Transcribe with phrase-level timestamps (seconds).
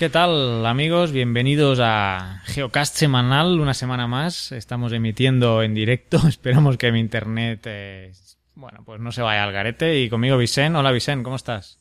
[0.00, 1.12] ¿Qué tal amigos?
[1.12, 4.50] Bienvenidos a Geocast semanal, una semana más.
[4.50, 6.16] Estamos emitiendo en directo.
[6.26, 8.12] Esperamos que mi internet, eh,
[8.54, 10.00] bueno, pues no se vaya al garete.
[10.00, 10.74] Y conmigo Vicen.
[10.74, 11.78] Hola Vicen, ¿cómo estás?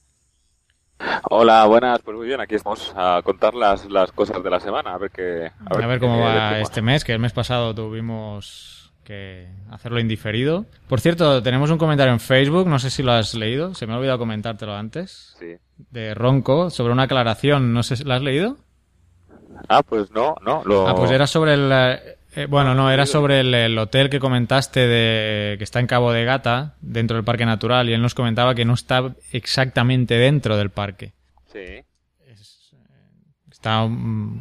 [1.29, 2.01] Hola, buenas.
[2.01, 4.95] Pues muy bien, aquí estamos a contar las, las cosas de la semana.
[4.95, 5.51] A ver qué.
[5.65, 10.65] A ver, cómo va este mes, que el mes pasado tuvimos que hacerlo indiferido.
[10.87, 13.93] Por cierto, tenemos un comentario en Facebook, no sé si lo has leído, se me
[13.93, 15.35] ha olvidado comentártelo antes.
[15.39, 15.55] Sí.
[15.89, 18.57] De Ronco, sobre una aclaración, no sé si lo has leído.
[19.67, 20.63] Ah, pues no, no.
[20.65, 20.87] Lo...
[20.87, 21.71] Ah, pues era sobre el...
[22.35, 26.11] eh, bueno, no, era sobre el, el, hotel que comentaste de que está en Cabo
[26.11, 30.55] de Gata, dentro del Parque Natural, y él nos comentaba que no está exactamente dentro
[30.55, 31.13] del parque.
[31.51, 31.83] Sí.
[33.51, 33.89] Está,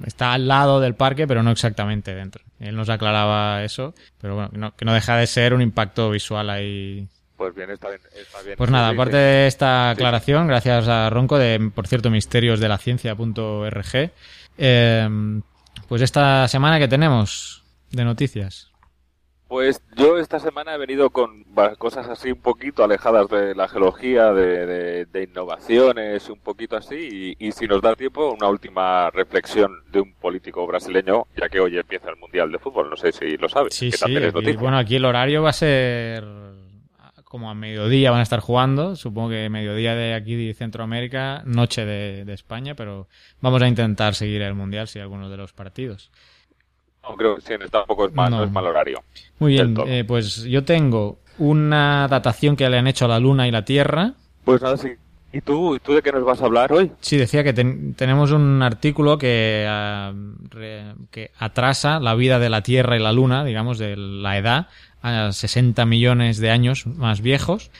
[0.06, 2.44] está al lado del parque, pero no exactamente dentro.
[2.60, 6.10] Él nos aclaraba eso, pero bueno, que no, que no deja de ser un impacto
[6.10, 7.06] visual ahí.
[7.36, 8.00] Pues bien, está bien.
[8.14, 8.56] Está bien.
[8.56, 10.48] Pues nada, aparte de esta aclaración, sí.
[10.48, 14.10] gracias a Ronco de, por cierto, misterios de la ciencia.org,
[14.58, 15.08] eh,
[15.88, 18.67] pues esta semana que tenemos de noticias.
[19.48, 21.44] Pues yo esta semana he venido con
[21.78, 27.36] cosas así un poquito alejadas de la geología, de, de, de innovaciones, un poquito así,
[27.40, 31.60] y, y, si nos da tiempo, una última reflexión de un político brasileño, ya que
[31.60, 33.74] hoy empieza el Mundial de Fútbol, no sé si lo sabes.
[33.74, 36.24] Sí, sí, aquí, bueno, aquí el horario va a ser
[37.24, 41.84] como a mediodía van a estar jugando, supongo que mediodía de aquí de Centroamérica, noche
[41.84, 43.08] de, de España, pero
[43.40, 46.10] vamos a intentar seguir el Mundial si alguno de los partidos.
[47.08, 48.38] No, creo que sí, tampoco es mal, no.
[48.38, 49.02] no es mal horario.
[49.38, 53.46] Muy bien, eh, pues yo tengo una datación que le han hecho a la Luna
[53.46, 54.14] y la Tierra.
[54.44, 54.90] Pues nada, sí.
[55.30, 56.90] ¿Y tú, ¿Y tú de qué nos vas a hablar hoy?
[57.00, 62.48] Sí, decía que ten, tenemos un artículo que, uh, re, que atrasa la vida de
[62.48, 64.68] la Tierra y la Luna, digamos, de la edad,
[65.02, 67.70] a 60 millones de años más viejos.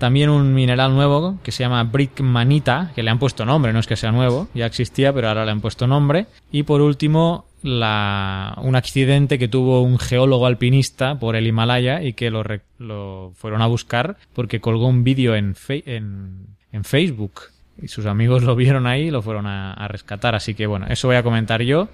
[0.00, 3.86] También un mineral nuevo que se llama Brickmanita, que le han puesto nombre, no es
[3.86, 6.24] que sea nuevo, ya existía, pero ahora le han puesto nombre.
[6.50, 12.14] Y por último, la, un accidente que tuvo un geólogo alpinista por el Himalaya y
[12.14, 12.42] que lo,
[12.78, 17.42] lo fueron a buscar porque colgó un vídeo en, en, Facebook
[17.76, 20.34] y sus amigos lo vieron ahí y lo fueron a, a, rescatar.
[20.34, 21.90] Así que bueno, eso voy a comentar yo,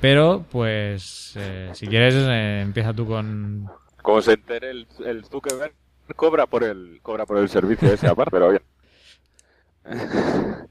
[0.00, 3.68] pero pues eh, si quieres eh, empieza tú con...
[4.00, 5.74] Como se entere el, el Zuckerberg
[6.14, 8.62] cobra por el cobra por el servicio ese aparte, pero bien.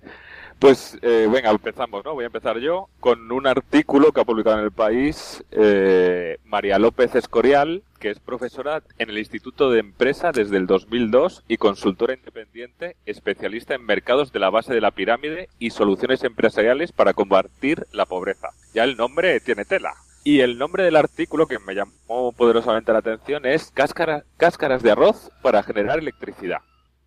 [0.59, 2.15] Pues eh, venga, empezamos, ¿no?
[2.15, 6.79] Voy a empezar yo con un artículo que ha publicado en el país eh, María
[6.79, 12.15] López Escorial, que es profesora en el Instituto de Empresa desde el 2002 y consultora
[12.15, 17.85] independiente, especialista en mercados de la base de la pirámide y soluciones empresariales para combatir
[17.91, 18.49] la pobreza.
[18.73, 19.93] Ya el nombre tiene tela.
[20.29, 24.91] Y el nombre del artículo que me llamó poderosamente la atención es Cáscara, Cáscaras de
[24.91, 26.57] arroz para generar electricidad.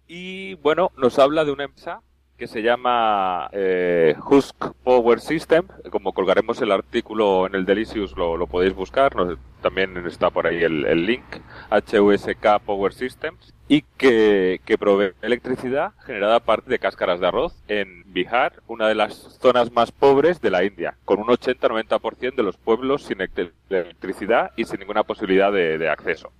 [0.09, 2.01] Y bueno, nos habla de una empresa
[2.41, 5.69] que se llama eh, Husk Power System.
[5.91, 9.13] Como colgaremos el artículo en el Delicious, lo, podéis buscar.
[9.61, 11.23] También está por ahí el, link.
[11.71, 13.53] HUSK Power Systems.
[13.69, 18.89] Y que, que provee electricidad generada a partir de cáscaras de arroz en Bihar, una
[18.89, 23.19] de las zonas más pobres de la India, con un 80-90% de los pueblos sin
[23.21, 26.33] electricidad y sin ninguna posibilidad de, de acceso.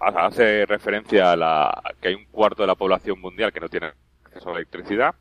[0.00, 3.92] Hace referencia a la, que hay un cuarto de la población mundial que no tiene
[4.46, 5.14] a electricidad.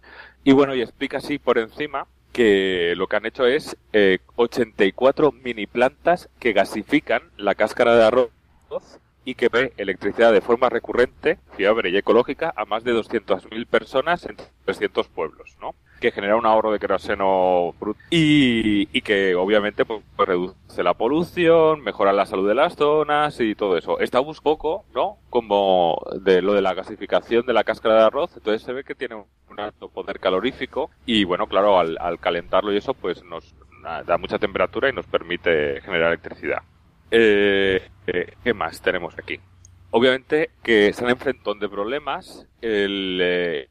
[0.44, 5.32] Y bueno, y explica así por encima que lo que han hecho es eh, 84
[5.32, 8.32] mini plantas que gasifican la cáscara de arroz
[9.24, 14.26] y que ve electricidad de forma recurrente, fiable y ecológica a más de 200.000 personas
[14.26, 15.76] en 300 pueblos, ¿no?
[16.04, 17.74] Que genera un ahorro de queroseno
[18.10, 23.40] y, y que obviamente pues, pues, reduce la polución, mejora la salud de las zonas
[23.40, 24.02] y todo eso.
[24.02, 25.20] Está un poco, ¿no?
[25.30, 28.96] Como de lo de la gasificación de la cáscara de arroz, entonces se ve que
[28.96, 33.56] tiene un alto poder calorífico y bueno, claro, al, al calentarlo y eso pues nos
[34.06, 36.64] da mucha temperatura y nos permite generar electricidad.
[37.12, 39.40] Eh, eh, ¿Qué más tenemos aquí?
[39.92, 41.18] Obviamente que se han
[41.62, 42.46] de problemas.
[42.60, 43.70] El, eh,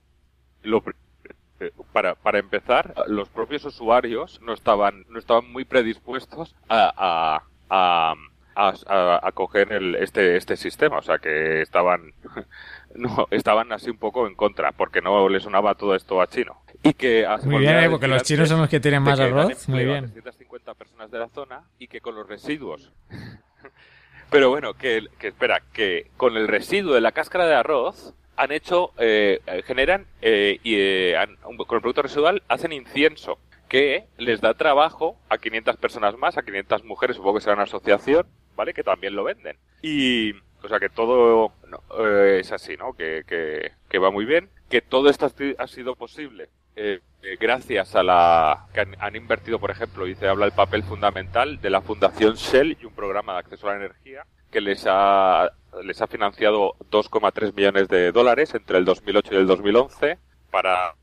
[1.92, 8.14] para, para empezar, los propios usuarios no estaban, no estaban muy predispuestos a, a,
[8.54, 10.98] a, a, coger el, este, este sistema.
[10.98, 12.12] O sea, que estaban,
[12.94, 16.62] no, estaban así un poco en contra, porque no les sonaba todo esto a chino.
[16.82, 17.90] Y que Muy bien, ¿eh?
[17.90, 19.68] porque los chinos son los que tienen más arroz.
[19.68, 20.10] Muy bien.
[20.12, 22.92] 350 personas de la zona y que con los residuos.
[24.30, 28.52] Pero bueno, que, que espera, que con el residuo de la cáscara de arroz han
[28.52, 33.38] hecho, eh, generan eh, y eh, han, con el producto residual hacen incienso
[33.69, 37.62] que les da trabajo a 500 personas más, a 500 mujeres, supongo que será una
[37.62, 38.75] asociación, ¿vale?
[38.75, 39.56] Que también lo venden.
[39.81, 40.32] Y,
[40.62, 41.52] o sea, que todo
[41.99, 42.93] eh, es así, ¿no?
[42.93, 44.50] Que, que, que, va muy bien.
[44.69, 49.58] Que todo esto ha sido posible eh, eh, gracias a la que han, han, invertido,
[49.58, 53.34] por ejemplo, y se habla el papel fundamental de la Fundación Shell y un programa
[53.34, 55.52] de acceso a la energía que les ha
[55.82, 60.19] les ha financiado 2,3 millones de dólares entre el 2008 y el 2011
[60.50, 60.94] para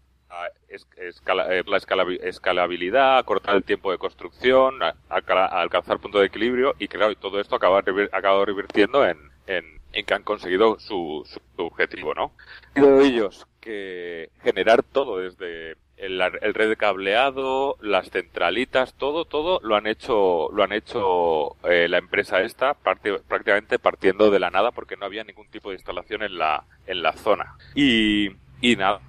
[1.00, 1.77] escala, la
[2.21, 4.75] escalabilidad, acortar el tiempo de construcción,
[5.10, 9.18] alcanzar punto de equilibrio y claro, y todo esto acaba, acaba revirtiendo en,
[9.48, 12.31] en, en, que han conseguido su, su objetivo, ¿no?
[12.75, 19.59] De ellos que generar todo desde el, el, red de cableado, las centralitas, todo, todo
[19.61, 24.50] lo han hecho, lo han hecho eh, la empresa esta parte, prácticamente partiendo de la
[24.50, 27.57] nada porque no había ningún tipo de instalación en la, en la zona.
[27.75, 28.29] Y,
[28.61, 29.01] y nada,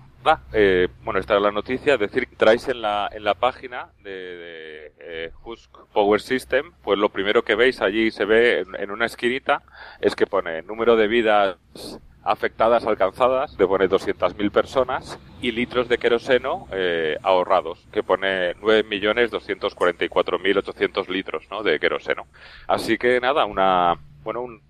[0.53, 4.11] eh, bueno, esta es la noticia, es decir, traéis en la, en la página de,
[4.11, 8.91] de eh, Husk Power System, pues lo primero que veis allí se ve en, en
[8.91, 9.63] una esquinita
[10.01, 11.57] es que pone número de vidas
[12.23, 21.09] afectadas alcanzadas, que pone 200.000 personas, y litros de queroseno eh, ahorrados, que pone 9.244.800
[21.09, 21.63] litros ¿no?
[21.63, 22.27] de queroseno.
[22.67, 24.69] Así que nada, una, bueno, un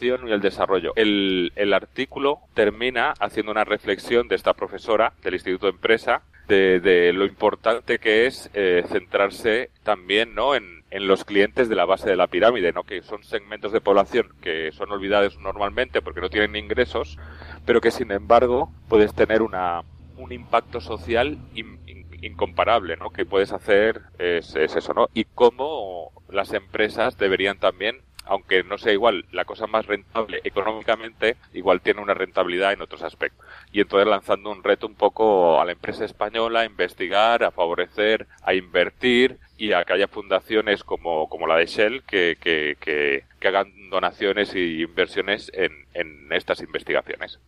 [0.00, 0.92] y el desarrollo.
[0.96, 6.80] El, el artículo termina haciendo una reflexión de esta profesora del Instituto de Empresa de,
[6.80, 10.54] de lo importante que es eh, centrarse también ¿no?
[10.54, 12.84] en, en los clientes de la base de la pirámide, ¿no?
[12.84, 17.18] que son segmentos de población que son olvidados normalmente porque no tienen ingresos,
[17.66, 19.82] pero que sin embargo puedes tener una,
[20.16, 23.10] un impacto social in, in, incomparable, ¿no?
[23.10, 25.08] que puedes hacer es, es eso, ¿no?
[25.14, 31.36] Y cómo las empresas deberían también aunque no sea igual la cosa más rentable económicamente,
[31.54, 33.46] igual tiene una rentabilidad en otros aspectos.
[33.72, 38.26] Y entonces lanzando un reto un poco a la empresa española a investigar, a favorecer,
[38.42, 43.24] a invertir y a que haya fundaciones como, como la de Shell que, que, que,
[43.38, 47.40] que hagan donaciones y inversiones en, en, estas investigaciones.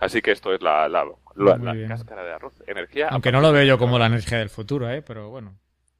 [0.00, 2.54] Así que esto es la, la, la, la cáscara de arroz.
[2.66, 3.08] Energía.
[3.10, 5.02] Aunque no lo veo yo como la energía del futuro, ¿eh?
[5.02, 5.56] pero bueno,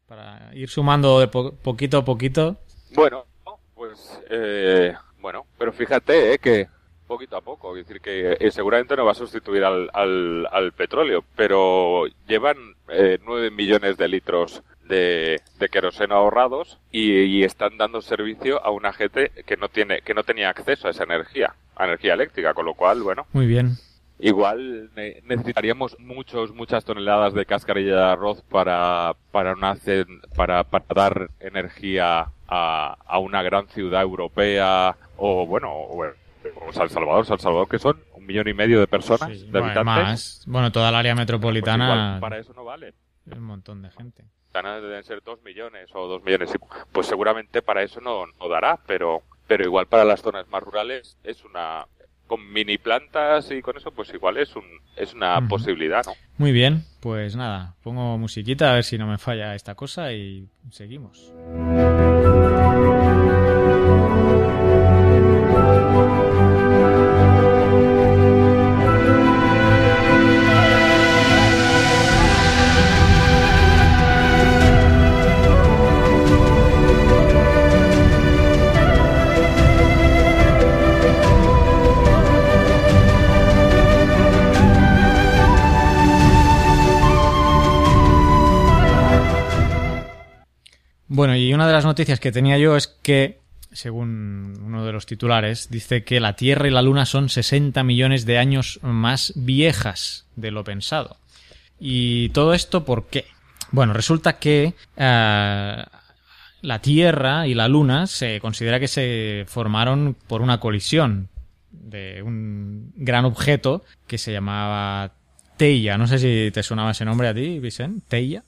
[0.07, 2.59] para ir sumando de po poquito a poquito.
[2.95, 3.27] Bueno,
[3.75, 6.69] pues eh, bueno, pero fíjate eh, que
[7.07, 10.73] poquito a poco, es decir, que eh, seguramente no va a sustituir al, al, al
[10.73, 12.57] petróleo, pero llevan
[12.89, 18.71] eh, 9 millones de litros de, de queroseno ahorrados y, y, están dando servicio a
[18.71, 22.55] una gente que no tiene que no tenía acceso a esa energía, a energía eléctrica,
[22.55, 23.27] con lo cual, bueno.
[23.33, 23.77] Muy bien.
[24.19, 24.91] Igual
[25.25, 29.77] necesitaríamos muchos, muchas toneladas de cascarilla de arroz para, para, una,
[30.35, 36.07] para, para dar energía a, a una gran ciudad europea o, bueno, o,
[36.55, 39.59] o San Salvador, San Salvador que son un millón y medio de personas, sí, de
[39.59, 39.85] habitantes.
[39.85, 40.45] Más.
[40.47, 41.87] Bueno, toda el área metropolitana.
[41.87, 42.95] Pues igual, para eso no vale.
[43.27, 44.25] Un montón de gente.
[44.53, 46.51] Deben ser dos millones o dos millones.
[46.91, 51.19] Pues seguramente para eso no, no dará, pero, pero igual para las zonas más rurales
[51.25, 51.87] es una,
[52.27, 54.65] con mini plantas y con eso, pues igual es un
[54.97, 55.49] es una uh -huh.
[55.49, 56.13] posibilidad, ¿no?
[56.39, 60.49] Muy bien, pues nada, pongo musiquita a ver si no me falla esta cosa y
[60.71, 61.33] seguimos.
[91.27, 93.41] Bueno, y una de las noticias que tenía yo es que,
[93.73, 98.27] según uno de los titulares, dice que la Tierra y la Luna son 60 millones
[98.27, 101.17] de años más viejas de lo pensado.
[101.81, 103.25] ¿Y todo esto por qué?
[103.73, 105.83] Bueno, resulta que uh,
[106.63, 111.29] la Tierra y la Luna se considera que se formaron por una colisión
[111.73, 115.11] de un gran objeto que se llamaba
[115.57, 115.99] Teia.
[115.99, 118.07] No sé si te sonaba ese nombre a ti, Vicente.
[118.07, 118.45] ¿Teia?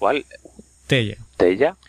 [0.00, 0.24] ¿Cuál?
[0.88, 1.16] Teia.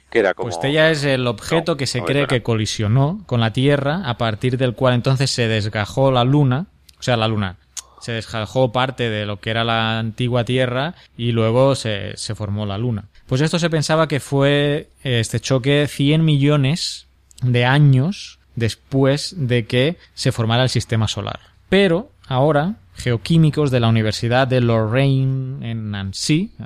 [0.10, 0.50] Que era como...
[0.50, 4.02] Pues Teia es el objeto no, que se no cree que colisionó con la Tierra,
[4.06, 6.68] a partir del cual entonces se desgajó la Luna,
[7.00, 7.58] o sea, la Luna,
[8.02, 12.66] se desjalajó parte de lo que era la antigua Tierra y luego se, se formó
[12.66, 13.06] la Luna.
[13.28, 17.08] Pues esto se pensaba que fue eh, este choque 100 millones
[17.42, 21.40] de años después de que se formara el sistema solar.
[21.70, 26.66] Pero ahora, geoquímicos de la Universidad de Lorraine en Nancy, eh,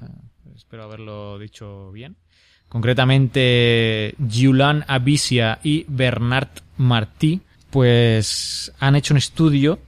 [0.55, 2.15] espero haberlo dicho bien,
[2.69, 9.79] concretamente Julian Abisia y Bernard Martí, pues han hecho un estudio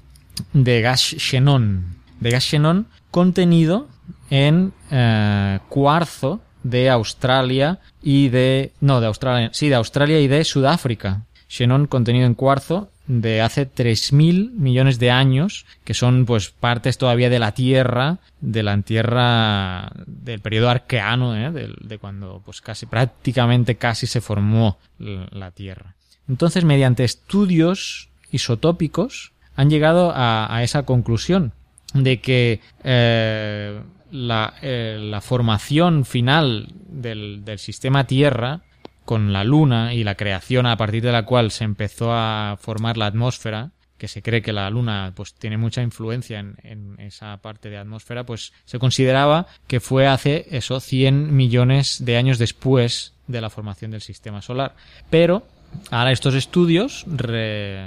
[0.53, 3.87] de gas xenón, de gas xenón contenido
[4.29, 10.43] en eh, cuarzo de Australia y de no de Australia sí de Australia y de
[10.43, 11.23] Sudáfrica.
[11.47, 17.31] Xenón contenido en cuarzo de hace 3.000 millones de años, que son pues partes todavía
[17.31, 21.51] de la Tierra, de la Tierra del periodo arqueano, ¿eh?
[21.81, 25.95] de, cuando pues casi prácticamente casi se formó la Tierra.
[26.27, 31.51] Entonces, mediante estudios isotópicos, han llegado a, a esa conclusión
[31.95, 38.61] de que eh, la, eh, la, formación final del, del sistema Tierra
[39.09, 42.95] con la Luna y la creación a partir de la cual se empezó a formar
[42.95, 47.71] la atmósfera, que se cree que la Luna pues tiene mucha influencia en, esa parte
[47.71, 53.41] de atmósfera, pues se consideraba que fue hace eso 100 millones de años después de
[53.41, 54.75] la formación del sistema solar.
[55.09, 55.41] Pero
[55.89, 57.81] ahora estos estudios re,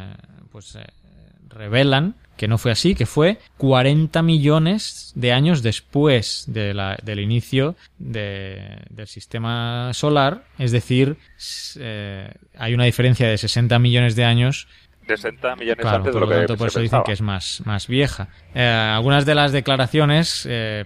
[0.51, 0.85] pues eh,
[1.51, 7.21] revelan que no fue así, que fue 40 millones de años después de la, del
[7.21, 11.17] inicio de, del sistema solar, es decir,
[11.79, 14.69] eh, hay una diferencia de 60 millones de años.
[15.07, 17.63] 60 millones claro, antes de lo lo que tanto, por eso dicen que es más,
[17.65, 18.29] más vieja.
[18.55, 20.85] Eh, algunas de las declaraciones eh,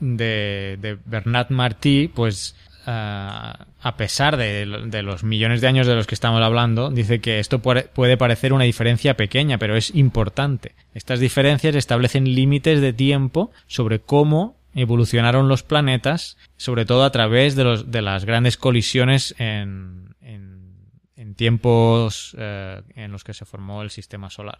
[0.00, 2.56] de, de Bernard Martí, pues
[2.86, 7.60] a pesar de, los millones de años de los que estamos hablando, dice que esto
[7.60, 10.74] puede, parecer una diferencia pequeña, pero es importante.
[10.94, 17.56] Estas diferencias establecen límites de tiempo sobre cómo evolucionaron los planetas, sobre todo a través
[17.56, 20.09] de, los, de las grandes colisiones en
[21.40, 24.58] tiempos eh, en los que se formó el sistema solar.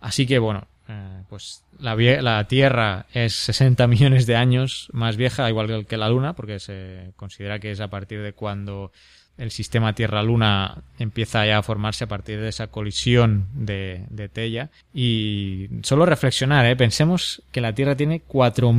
[0.00, 5.50] Así que bueno, eh, pues la, la, Tierra es 60 millones de años más vieja,
[5.50, 8.92] igual que la Luna, porque se considera que es a partir de cuando
[9.36, 14.70] el sistema Tierra-Luna empieza ya a formarse a partir de esa colisión de, de Tella.
[14.94, 16.76] Y solo reflexionar, ¿eh?
[16.76, 18.72] pensemos que la Tierra tiene 4.000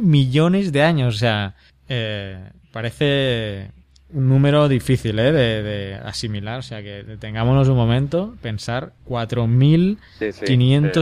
[0.00, 1.56] millones de años, o sea,
[2.70, 3.72] parece
[4.14, 5.32] un número difícil ¿eh?
[5.32, 10.32] de, de, asimilar, o sea que detengámonos un momento, pensar 4.500 sí,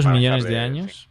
[0.02, 1.09] sí, millones de años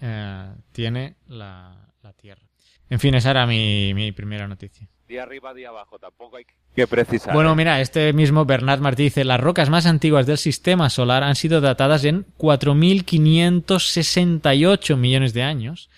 [0.00, 2.40] eh, tiene la, la, Tierra.
[2.88, 4.88] En fin, esa era mi, mi, primera noticia.
[5.06, 7.34] Día arriba, día abajo, tampoco hay que precisar.
[7.34, 11.34] Bueno, mira, este mismo Bernard Martí dice, las rocas más antiguas del sistema solar han
[11.34, 15.90] sido datadas en 4.568 millones de años.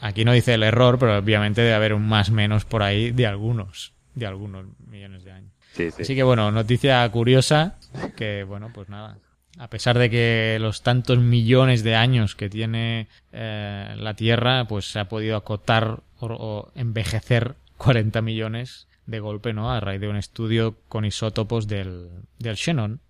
[0.00, 3.26] Aquí no dice el error, pero obviamente debe haber un más menos por ahí de
[3.26, 5.52] algunos de algunos millones de años.
[5.72, 6.02] Sí, sí.
[6.02, 7.78] Así que bueno, noticia curiosa
[8.16, 9.18] que bueno, pues nada.
[9.58, 14.90] A pesar de que los tantos millones de años que tiene eh, la Tierra, pues
[14.90, 19.70] se ha podido acotar o, o, envejecer 40 millones de golpe, ¿no?
[19.70, 23.00] A raíz de un estudio con isótopos del, del xenón.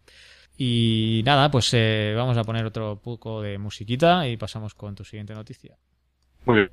[0.56, 5.04] Y nada, pues eh, vamos a poner otro poco de musiquita y pasamos con tu
[5.04, 5.76] siguiente noticia.
[6.44, 6.70] Muy bien.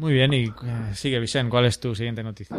[0.00, 2.56] Muy bien, y eh, sigue Vicente, ¿cuál es tu siguiente noticia?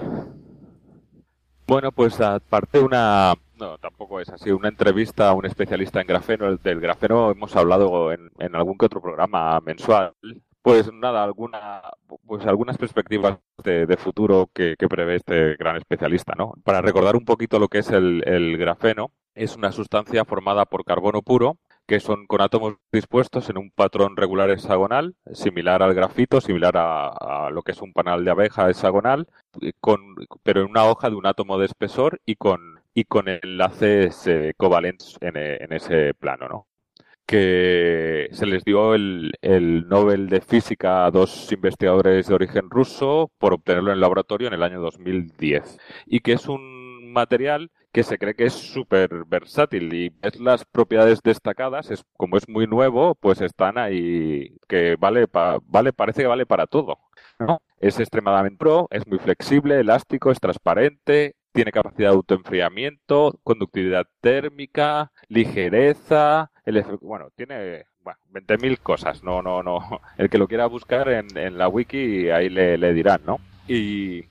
[1.66, 6.56] Bueno, pues aparte una, no, tampoco es así, una entrevista a un especialista en grafeno,
[6.56, 10.14] del grafeno hemos hablado en, algún que otro programa mensual.
[10.62, 11.82] Pues nada, alguna,
[12.28, 16.54] pues algunas perspectivas de, futuro que, prevé este gran especialista, ¿no?
[16.64, 19.12] Para recordar un poquito lo que es el grafeno,
[19.44, 21.58] es una sustancia formada por carbono puro
[21.88, 27.50] que son con átomos dispuestos en un patrón regular hexagonal, similar al grafito, similar a,
[27.52, 29.28] lo que es un panal de abeja hexagonal,
[29.82, 34.26] con, pero en una hoja de un átomo de espesor y con, y con enlaces
[34.28, 36.68] eh, covalentes en, en, ese plano, ¿no?
[37.26, 43.32] Que se les dio el, el, Nobel de Física a dos investigadores de origen ruso
[43.38, 45.78] por obtenerlo en el laboratorio en el año 2010.
[46.06, 50.66] Y que es un material que se cree que es súper versátil y es las
[50.66, 56.22] propiedades destacadas, es, como es muy nuevo, pues están ahí, que vale, pa, vale parece
[56.22, 57.00] que vale para todo.
[57.40, 57.62] ¿no?
[57.80, 65.12] Es extremadamente pro, es muy flexible, elástico, es transparente, tiene capacidad de autoenfriamiento, conductividad térmica,
[65.28, 69.24] ligereza, el bueno, tiene bueno, 20.000 cosas.
[69.24, 69.80] No, no, no.
[70.18, 73.40] El que lo quiera buscar en, en la wiki, ahí le, dirán, ¿no?
[73.68, 74.24] Y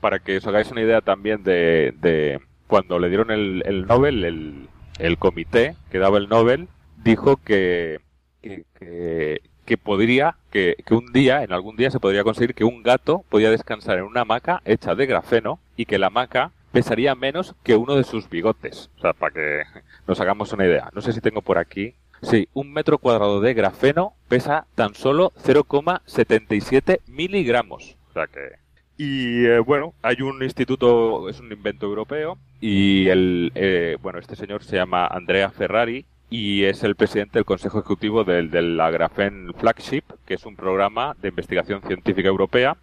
[0.00, 4.68] para que os hagáis una idea también de cuando le dieron el, el Nobel, el,
[5.00, 6.68] el comité que daba el Nobel
[7.02, 7.98] dijo que,
[8.42, 13.24] que, podría, que, que, un día, en algún día se podría conseguir que un gato
[13.28, 17.76] podía descansar en una hamaca hecha de grafeno y que la hamaca pesaría menos que
[17.76, 18.90] uno de sus bigotes.
[18.98, 19.62] O sea, para que
[20.06, 20.90] nos hagamos una idea.
[20.94, 21.94] No sé si tengo por aquí.
[22.22, 27.96] Sí, un metro cuadrado de grafeno pesa tan solo 0,77 miligramos.
[28.10, 28.67] O sea que...
[28.98, 34.34] Y eh, bueno, hay un instituto, es un invento europeo, y el, eh, bueno, este
[34.34, 38.90] señor se llama Andrea Ferrari y es el presidente del Consejo Ejecutivo del, del la
[38.90, 42.76] Graphene Flagship, que es un programa de investigación científica europea.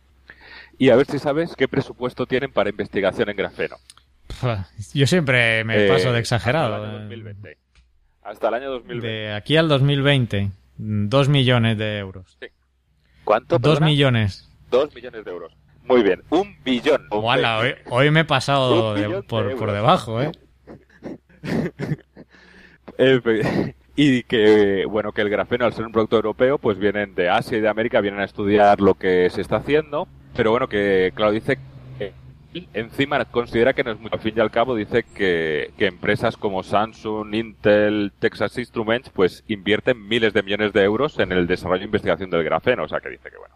[0.77, 3.75] Y a ver si sabes qué presupuesto tienen para investigación en grafeno.
[4.93, 6.75] Yo siempre me paso de exagerado.
[6.75, 7.57] Hasta el año 2020.
[8.23, 9.07] Hasta el año 2020.
[9.07, 12.37] De aquí al 2020, dos millones de euros.
[12.39, 12.47] Sí.
[13.23, 13.59] ¿Cuánto?
[13.59, 13.85] Dos perdona?
[13.85, 14.49] millones.
[14.71, 15.53] Dos millones de euros.
[15.87, 17.05] Muy bien, un billón.
[17.11, 20.31] Hola, hoy, hoy, me he pasado Un de, billón de por, por debajo, ¿eh?
[22.97, 27.29] Eh, y que, bueno, que el grafeno, al ser un producto europeo, pues vienen de
[27.29, 30.07] Asia y de América, vienen a estudiar lo que se está haciendo.
[30.33, 31.57] Pero bueno, que, claro, dice
[31.97, 32.13] que
[32.73, 34.15] encima considera que no es mucho.
[34.15, 39.43] Al fin y al cabo, dice que, que empresas como Samsung, Intel, Texas Instruments, pues
[39.47, 42.83] invierten miles de millones de euros en el desarrollo e investigación del grafeno.
[42.83, 43.55] O sea, que dice que, bueno.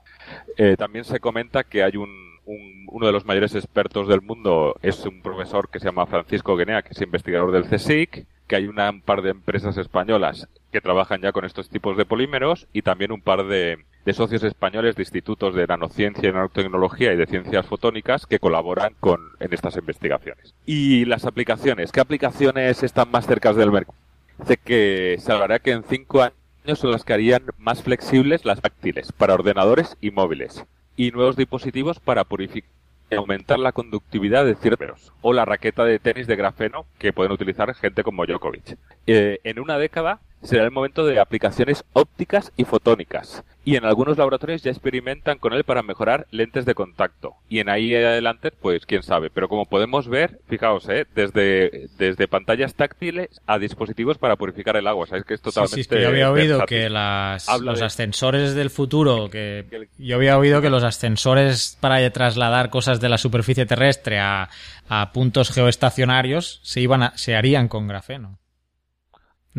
[0.58, 2.10] Eh, también se comenta que hay un,
[2.46, 6.58] un, uno de los mayores expertos del mundo, es un profesor que se llama Francisco
[6.58, 10.82] Guinea, que es investigador del CSIC, que hay una, un par de empresas españolas que
[10.82, 14.96] trabajan ya con estos tipos de polímeros y también un par de, de socios españoles
[14.96, 19.78] de institutos de nanociencia y nanotecnología y de ciencias fotónicas que colaboran con, en estas
[19.78, 20.56] investigaciones.
[20.66, 23.98] Y las aplicaciones, ¿qué aplicaciones están más cerca del mercado?
[24.40, 26.39] Dice que se hablará que en cinco años
[26.76, 32.00] son las que harían más flexibles las táctiles para ordenadores y móviles y nuevos dispositivos
[32.00, 32.70] para purificar
[33.12, 37.32] y aumentar la conductividad de ciertos o la raqueta de tenis de grafeno que pueden
[37.32, 38.78] utilizar gente como Djokovic.
[39.08, 43.44] Eh, en una década será el momento de aplicaciones ópticas y fotónicas.
[43.66, 47.34] Y en algunos laboratorios ya experimentan con él para mejorar lentes de contacto.
[47.50, 49.30] Y en ahí adelante pues quién sabe.
[49.30, 54.88] Pero como podemos ver fijaos eh, desde desde pantallas táctiles a dispositivos para purificar el
[54.88, 55.06] agua.
[55.08, 56.78] Sabes que es totalmente sí, sí, es que yo había oído versátil.
[56.78, 61.78] que las, Habla los de- ascensores del futuro que yo había oído que los ascensores
[61.80, 64.50] para trasladar cosas de la superficie terrestre a,
[64.88, 68.40] a puntos geoestacionarios se iban a- se harían con grafeno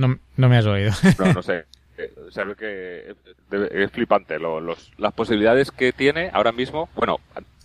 [0.08, 1.64] no, no me has oído no, no sé.
[1.98, 2.14] Eh,
[2.58, 3.14] que
[3.50, 6.88] debe- es flipante lo- los, las posibilidades que tiene ahora mismo.
[6.96, 7.18] Bueno,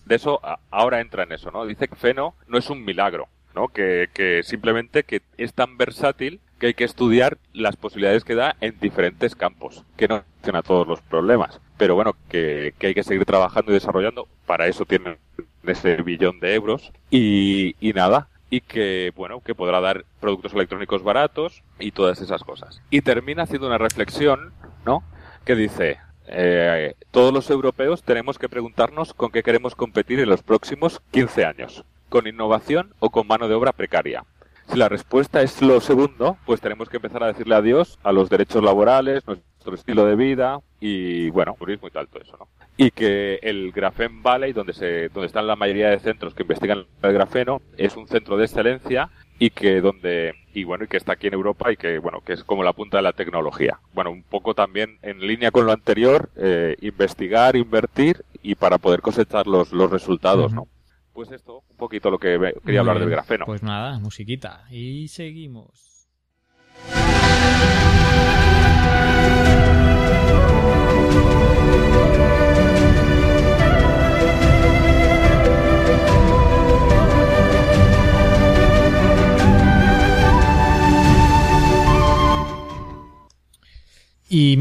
[0.05, 1.65] de eso a- ahora entra en eso, ¿no?
[1.65, 3.69] Dice que Feno no es un milagro, ¿no?
[3.69, 8.55] Que, que simplemente que es tan versátil que hay que estudiar las posibilidades que da
[8.61, 11.59] en diferentes campos, que no soluciona todos los problemas.
[11.77, 14.27] Pero bueno, que, que hay que seguir trabajando y desarrollando.
[14.45, 15.17] Para eso tienen
[15.65, 16.91] ese billón de euros.
[17.09, 22.41] Y, y nada, y que, bueno, que podrá dar productos electrónicos baratos y todas esas
[22.41, 22.81] cosas.
[22.89, 24.53] Y termina haciendo una reflexión,
[24.85, 25.03] ¿no?
[25.43, 30.41] Que dice, eh, todos los europeos tenemos que preguntarnos con qué queremos competir en los
[30.41, 34.23] próximos 15 años, con innovación o con mano de obra precaria.
[34.69, 38.29] Si la respuesta es lo segundo, pues tenemos que empezar a decirle adiós a los
[38.29, 39.21] derechos laborales,
[39.65, 42.47] nuestro estilo de vida y, bueno, turismo y tal, todo eso, ¿no?
[42.77, 46.85] Y que el Graphen Valley, donde, se, donde están la mayoría de centros que investigan
[47.01, 51.13] el grafeno, es un centro de excelencia y que donde y bueno y que está
[51.13, 53.79] aquí en Europa y que bueno que es como la punta de la tecnología.
[53.93, 59.01] Bueno un poco también en línea con lo anterior eh, investigar invertir y para poder
[59.01, 60.55] cosechar los, los resultados Ujú.
[60.55, 60.67] no
[61.11, 63.45] pues esto un poquito lo que quería hablar del grafeno.
[63.45, 64.65] pues nada musiquita.
[64.69, 66.07] Y seguimos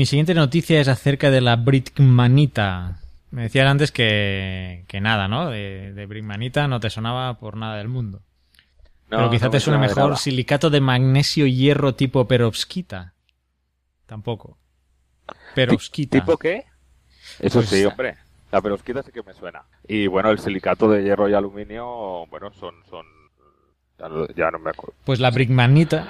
[0.04, 2.98] mi siguiente noticia es acerca de la Britmanita.
[3.30, 5.48] Me decían antes que, que nada, ¿no?
[5.48, 8.20] De, de Britmanita no te sonaba por nada del mundo.
[9.10, 13.14] No, Pero quizá no te suene mejor silicato de magnesio hierro tipo perovskita.
[14.04, 14.58] Tampoco.
[15.54, 16.20] Perovskita.
[16.20, 16.64] ¿Tipo qué?
[17.38, 18.18] Eso Pues- sí, hombre.
[18.52, 19.62] La perovskita sí que me suena.
[19.88, 22.74] Y bueno, el silicato de hierro y aluminio, bueno, son...
[22.90, 23.06] son
[23.98, 24.96] ya no, ya no me acuerdo.
[25.06, 26.06] Pues la Brickmanita.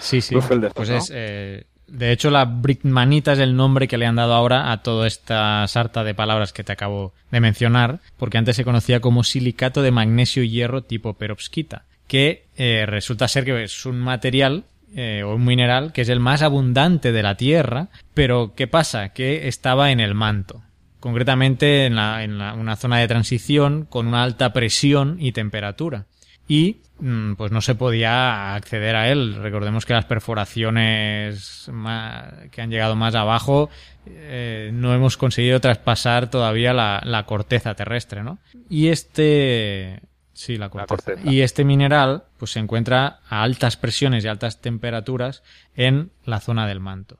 [0.00, 0.34] Sí, sí.
[0.34, 0.96] Pues ¿no?
[0.96, 1.12] es.
[1.14, 5.06] eh, de hecho, la Brickmanita es el nombre que le han dado ahora a toda
[5.06, 9.80] esta sarta de palabras que te acabo de mencionar, porque antes se conocía como silicato
[9.80, 15.22] de magnesio y hierro tipo perovskita, que eh, resulta ser que es un material eh,
[15.24, 19.10] o un mineral que es el más abundante de la Tierra, pero ¿qué pasa?
[19.10, 20.62] Que estaba en el manto,
[21.00, 26.06] concretamente en, la, una zona de transición con una alta presión y temperatura.
[26.48, 29.36] Y mm, pues no se podía acceder a él.
[29.36, 33.70] Recordemos que las perforaciones más, que han llegado más abajo
[34.06, 38.38] eh, no hemos conseguido traspasar todavía la, la corteza terrestre, ¿no?
[38.68, 40.00] Y este
[40.38, 41.10] Sí, la corteza.
[41.10, 41.32] La corteza.
[41.32, 45.42] Y este mineral pues se encuentra a altas presiones y altas temperaturas
[45.74, 47.18] en la zona del manto.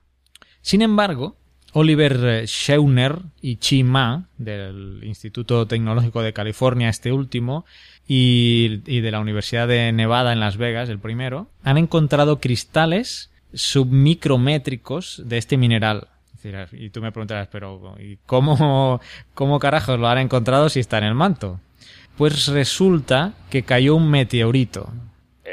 [0.63, 1.37] Sin embargo,
[1.79, 7.65] Oliver Scheuner y Chi Ma, del Instituto Tecnológico de California, este último,
[8.09, 13.31] y, y de la Universidad de Nevada en Las Vegas, el primero, han encontrado cristales
[13.55, 16.09] submicrométricos de este mineral.
[16.73, 19.01] Y tú me preguntarás, pero ¿y cómo,
[19.35, 21.61] cómo carajos lo han encontrado si está en el manto?
[22.17, 24.93] Pues resulta que cayó un meteorito.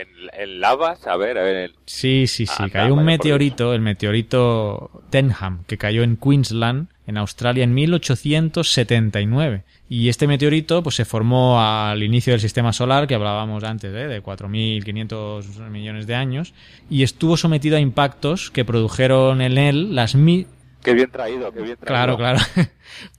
[0.01, 1.71] En, en lavas, a ver, a ver.
[1.85, 2.53] Sí, sí, sí.
[2.57, 9.63] Ah, cayó un meteorito, el meteorito Denham, que cayó en Queensland, en Australia, en 1879.
[9.87, 14.07] Y este meteorito pues se formó al inicio del sistema solar, que hablábamos antes, ¿eh?
[14.07, 16.53] de 4.500 millones de años,
[16.89, 20.47] y estuvo sometido a impactos que produjeron en él las mi
[20.85, 21.85] Qué bien traído, qué bien traído.
[21.85, 22.39] Claro, claro.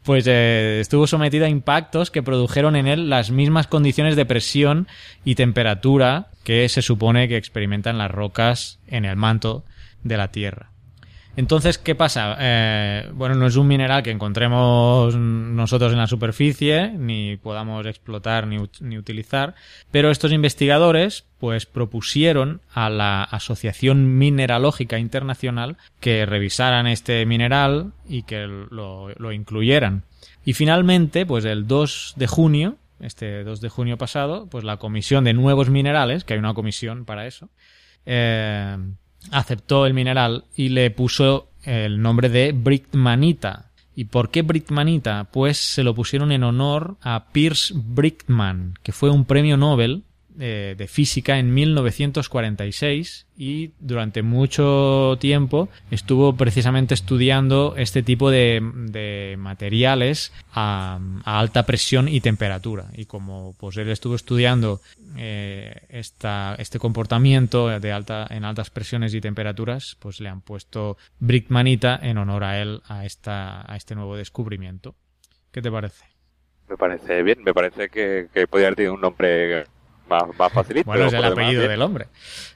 [0.04, 4.86] Pues eh, estuvo sometido a impactos que produjeron en él las mismas condiciones de presión
[5.24, 9.64] y temperatura que se supone que experimentan las rocas en el manto
[10.04, 10.70] de la Tierra.
[11.36, 12.36] Entonces, ¿qué pasa?
[12.40, 18.46] Eh, bueno, no es un mineral que encontremos nosotros en la superficie, ni podamos explotar
[18.46, 19.54] ni, ni utilizar,
[19.90, 28.22] pero estos investigadores pues propusieron a la Asociación Mineralógica Internacional que revisaran este mineral y
[28.22, 30.04] que lo, lo incluyeran.
[30.46, 35.24] Y finalmente, pues el 2 de junio, este 2 de junio pasado, pues la Comisión
[35.24, 37.50] de Nuevos Minerales, que hay una comisión para eso,
[38.06, 38.78] eh,
[39.32, 43.70] aceptó el mineral y le puso el nombre de Brickmanita.
[43.94, 45.28] ¿Y por qué Brickmanita?
[45.32, 50.04] Pues se lo pusieron en honor a Pierce Brickman, que fue un premio Nobel
[50.38, 58.60] eh, de física en 1946 y durante mucho tiempo estuvo precisamente estudiando este tipo de,
[58.90, 62.86] de materiales a, alta presión y temperatura.
[62.94, 64.80] Y como pues él estuvo estudiando
[65.16, 70.96] eh, esta, este comportamiento de alta, en altas presiones y temperaturas, pues le han puesto
[71.18, 74.94] Brickmanita en honor a él a, esta, a este nuevo descubrimiento.
[75.50, 76.04] ¿Qué te parece?
[76.68, 79.64] Me parece bien, me parece que, que podría haber tenido un nombre
[80.08, 80.86] más, más facilito.
[80.86, 82.06] Bueno, es el apellido del hombre.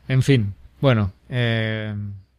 [0.09, 1.95] En fin, bueno, eh,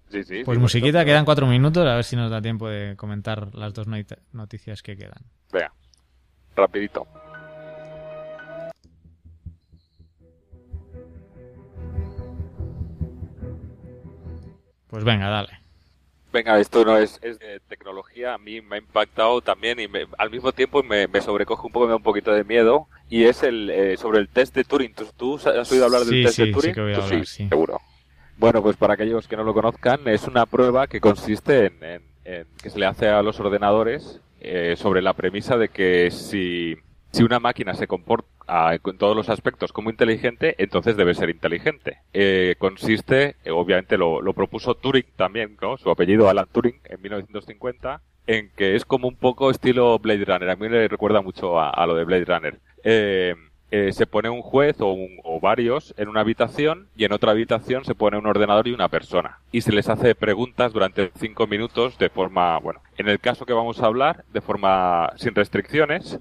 [0.10, 2.96] Sí, sí, pues sí, musiquita, quedan cuatro minutos, a ver si nos da tiempo de
[2.98, 5.24] comentar las dos not- noticias que quedan.
[5.54, 5.72] Venga,
[6.56, 7.08] rapidito.
[14.88, 15.61] Pues venga, dale.
[16.32, 20.08] Venga, esto no es, es de tecnología, a mí me ha impactado también y me-
[20.18, 23.26] al mismo tiempo me, me sobrecoge un poco, me da un poquito de miedo y
[23.26, 24.94] es el eh, sobre el test de Turing.
[24.94, 26.74] ¿Tú, tú has oído hablar Sí, del test sí, de Turing?
[26.74, 27.48] sí que sí.
[27.50, 27.82] seguro.
[28.38, 32.02] Bueno, pues para aquellos que no lo conozcan, es una prueba que consiste en, en-
[32.24, 36.76] en que se le hace a los ordenadores eh, sobre la premisa de que si,
[37.12, 41.30] si una máquina se comporta ah, en todos los aspectos como inteligente, entonces debe ser
[41.30, 41.98] inteligente.
[42.14, 45.78] Eh, consiste, eh, obviamente lo, lo propuso Turing también, ¿no?
[45.78, 50.50] su apellido Alan Turing, en 1950, en que es como un poco estilo Blade Runner.
[50.50, 52.60] A mí me recuerda mucho a, a lo de Blade Runner.
[52.84, 53.36] Eh,
[53.74, 57.32] eh, se pone un juez o, un- o varios en una habitación y en otra
[57.32, 59.40] habitación se pone un ordenador y una persona.
[59.54, 63.54] Y se les hace preguntas durante cinco minutos de forma, bueno, en el caso que
[63.54, 66.20] vamos a hablar, de forma sin restricciones.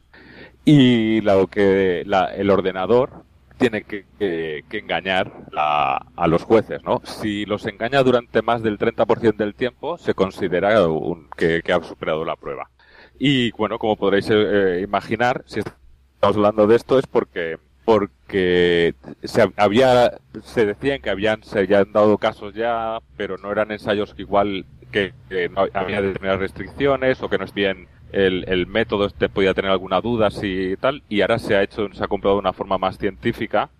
[0.65, 3.25] Y lo que la- el ordenador
[3.59, 7.01] tiene que, que- engañar a, a los jueces, ¿no?
[7.05, 11.83] Si los engaña durante más del 30% del tiempo, se considera un- que, que ha
[11.83, 12.71] superado la prueba.
[13.19, 18.95] Y bueno, como podréis eh, imaginar, si estamos hablando de esto es porque porque
[19.25, 20.13] se hab- había
[20.45, 24.65] se decían que habían se habían dado casos ya, pero no eran ensayos que igual
[24.93, 29.29] que, que no había determinadas restricciones o que no es bien el, el método este
[29.29, 32.41] podía tener alguna duda si tal y ahora se ha hecho se ha comprobado de
[32.41, 33.71] una forma más científica.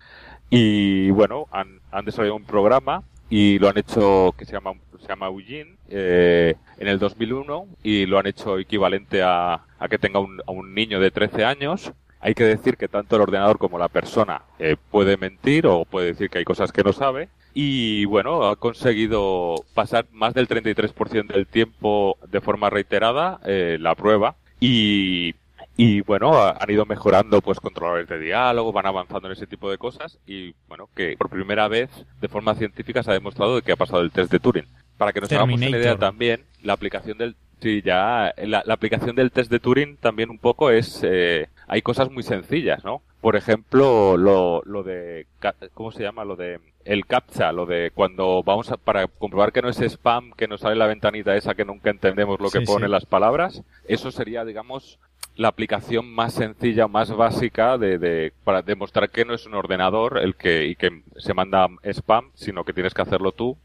[0.49, 5.07] Y bueno han, han desarrollado un programa y lo han hecho que se llama se
[5.07, 10.19] llama Eugene eh, en el 2001 y lo han hecho equivalente a, a que tenga
[10.19, 11.91] un, a un niño de 13 años.
[12.19, 16.07] Hay que decir que tanto el ordenador como la persona eh, puede mentir o puede
[16.07, 21.27] decir que hay cosas que no sabe y bueno ha conseguido pasar más del 33%
[21.27, 25.35] del tiempo de forma reiterada eh, la prueba y
[25.77, 29.77] Y bueno, han ido mejorando pues controladores de diálogo, van avanzando en ese tipo de
[29.77, 33.71] cosas y bueno, que por primera vez de forma científica se ha demostrado de que
[33.71, 34.67] ha pasado el test de Turing.
[34.97, 39.31] Para que nos hagamos una idea también, la aplicación del Sí, ya la, aplicación del
[39.31, 43.03] test de Turing también un poco es eh, hay cosas muy sencillas, ¿no?
[43.21, 45.27] Por ejemplo, lo, lo de
[45.75, 46.25] ¿cómo se llama?
[46.25, 50.31] Lo de el captcha, lo de cuando vamos a, para comprobar que no es spam,
[50.31, 54.11] que nos sale la ventanita esa que nunca entendemos lo que pone las palabras, eso
[54.11, 54.99] sería, digamos,
[55.35, 60.17] la aplicación más sencilla, más básica de, de, para demostrar que no es un ordenador
[60.17, 63.57] el que, y que se manda spam, sino que tienes que hacerlo tú.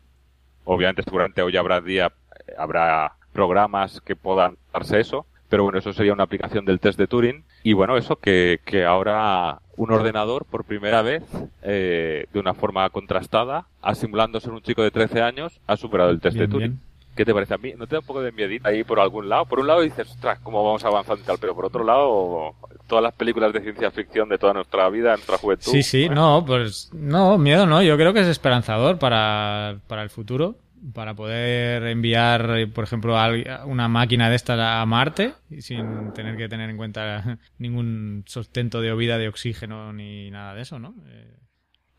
[0.65, 2.13] Obviamente, seguramente hoy habrá día,
[2.57, 7.07] habrá programas que puedan darse eso, pero bueno, eso sería una aplicación del test de
[7.07, 7.45] Turing.
[7.63, 11.23] Y bueno, eso que, que ahora un ordenador por primera vez,
[11.69, 16.21] eh, de una forma contrastada, asimilando ser un chico de 13 años, ha superado el
[16.21, 16.79] test de Turing.
[17.17, 17.73] ¿Qué te parece a mí?
[17.77, 19.47] ¿No te da un poco de miedito ahí por algún lado?
[19.47, 22.55] Por un lado dices, ostras, cómo vamos avanzando y tal, pero por otro lado,
[22.87, 25.73] todas las películas de ciencia ficción de toda nuestra vida, nuestra juventud.
[25.73, 30.11] Sí, sí, no, pues no, miedo no, yo creo que es esperanzador para, para el
[30.11, 30.57] futuro
[30.93, 33.17] para poder enviar, por ejemplo,
[33.65, 38.95] una máquina de estas a Marte sin tener que tener en cuenta ningún sustento de
[38.95, 40.95] vida de oxígeno ni nada de eso, ¿no?
[41.09, 41.35] Eh,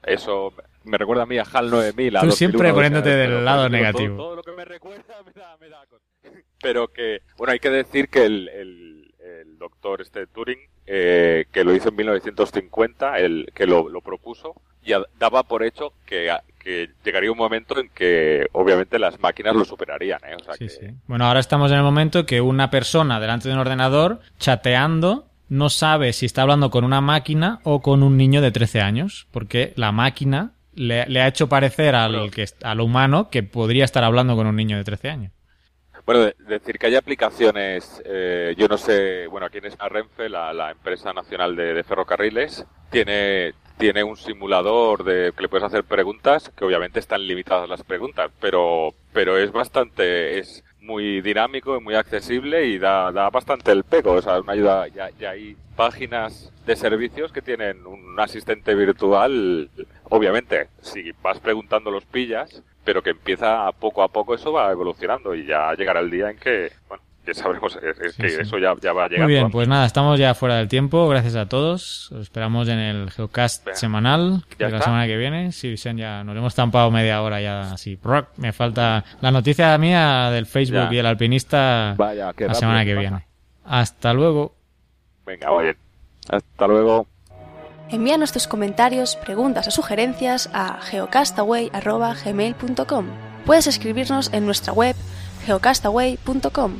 [0.08, 2.17] eso me recuerda a mí a HAL 9000.
[2.17, 4.17] A Tú siempre poniéndote del lado negativo.
[4.17, 5.84] Todo, lo que me recuerda me da, me da
[6.62, 11.63] Pero que, bueno, hay que decir que el, el, el doctor este Turing, eh, que
[11.63, 16.32] lo hizo en 1950, el que lo, lo propuso, ya daba por hecho que
[16.67, 20.20] que llegaría un momento en que obviamente las máquinas lo superarían.
[20.26, 20.36] ¿eh?
[20.58, 20.88] sí, sí.
[21.06, 25.70] Bueno, ahora estamos en el momento que una persona delante de un ordenador chateando no
[25.70, 29.74] sabe si está hablando con una máquina o con un niño de 13 años, porque
[29.76, 34.48] la máquina le, ha hecho parecer al, que, al humano que podría estar hablando con
[34.48, 35.32] un niño de 13 años.
[36.06, 40.72] Bueno, decir que hay aplicaciones, eh, yo no sé, bueno, aquí en Renfe, la, la
[40.72, 46.50] empresa nacional de, de, ferrocarriles, tiene, tiene un simulador de que le puedes hacer preguntas,
[46.56, 51.93] que obviamente están limitadas las preguntas, pero, pero es bastante, es muy dinámico y muy
[51.95, 56.52] accesible y da, da bastante el pego, o sea, una ayuda, ya, ya hay páginas
[56.65, 59.69] de servicios que tienen un asistente virtual,
[60.06, 65.36] obviamente, si vas preguntando los pillas, pero que empieza poco a poco eso va evolucionando
[65.36, 68.94] y ya llegará el día en que, bueno, que sabremos es, que eso ya, ya,
[68.94, 69.26] va a llegar.
[69.26, 71.10] Muy bien, pues nada, estamos ya fuera del tiempo.
[71.10, 72.10] Gracias a todos.
[72.13, 75.52] Os esperamos en el Geocast semanal de la semana que viene.
[75.52, 78.00] Sí, ya nos hemos tampado media hora ya así.
[78.38, 83.28] Me falta la noticia mía del Facebook y el alpinista Vaya, la semana que viene.
[83.66, 84.56] Hasta luego.
[85.26, 85.76] Venga, oye.
[86.30, 87.08] Hasta luego.
[87.90, 93.06] Envíanos tus comentarios, preguntas o sugerencias a geocastaway.gmail.com.
[93.46, 94.96] Puedes escribirnos en nuestra web
[95.46, 96.80] geocastaway.com